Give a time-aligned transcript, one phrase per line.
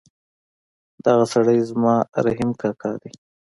[1.05, 1.95] دغه سړی زما
[2.25, 3.09] رحیم کاکا ده